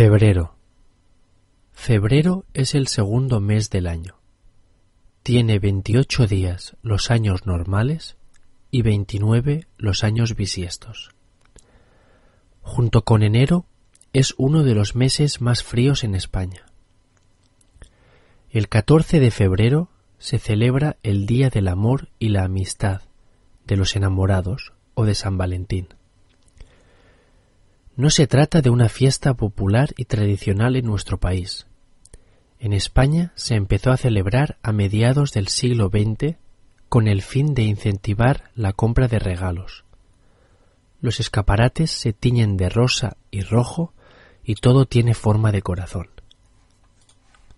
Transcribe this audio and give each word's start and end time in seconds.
Febrero. 0.00 0.56
Febrero 1.72 2.46
es 2.54 2.74
el 2.74 2.88
segundo 2.88 3.38
mes 3.38 3.68
del 3.68 3.86
año. 3.86 4.18
Tiene 5.22 5.58
28 5.58 6.26
días 6.26 6.74
los 6.80 7.10
años 7.10 7.44
normales 7.44 8.16
y 8.70 8.80
29 8.80 9.66
los 9.76 10.02
años 10.02 10.36
bisiestos. 10.36 11.10
Junto 12.62 13.04
con 13.04 13.22
enero 13.22 13.66
es 14.14 14.32
uno 14.38 14.62
de 14.62 14.74
los 14.74 14.96
meses 14.96 15.42
más 15.42 15.62
fríos 15.62 16.02
en 16.02 16.14
España. 16.14 16.64
El 18.48 18.70
14 18.70 19.20
de 19.20 19.30
febrero 19.30 19.90
se 20.16 20.38
celebra 20.38 20.96
el 21.02 21.26
Día 21.26 21.50
del 21.50 21.68
Amor 21.68 22.08
y 22.18 22.30
la 22.30 22.44
Amistad, 22.44 23.02
de 23.66 23.76
los 23.76 23.94
enamorados 23.96 24.72
o 24.94 25.04
de 25.04 25.14
San 25.14 25.36
Valentín. 25.36 25.88
No 28.00 28.08
se 28.08 28.26
trata 28.26 28.62
de 28.62 28.70
una 28.70 28.88
fiesta 28.88 29.34
popular 29.34 29.90
y 29.94 30.06
tradicional 30.06 30.74
en 30.74 30.86
nuestro 30.86 31.18
país. 31.18 31.66
En 32.58 32.72
España 32.72 33.30
se 33.34 33.56
empezó 33.56 33.90
a 33.90 33.98
celebrar 33.98 34.56
a 34.62 34.72
mediados 34.72 35.32
del 35.32 35.48
siglo 35.48 35.90
XX 35.90 36.36
con 36.88 37.08
el 37.08 37.20
fin 37.20 37.52
de 37.52 37.60
incentivar 37.60 38.52
la 38.54 38.72
compra 38.72 39.06
de 39.06 39.18
regalos. 39.18 39.84
Los 41.02 41.20
escaparates 41.20 41.90
se 41.90 42.14
tiñen 42.14 42.56
de 42.56 42.70
rosa 42.70 43.18
y 43.30 43.42
rojo 43.42 43.92
y 44.42 44.54
todo 44.54 44.86
tiene 44.86 45.12
forma 45.12 45.52
de 45.52 45.60
corazón. 45.60 46.08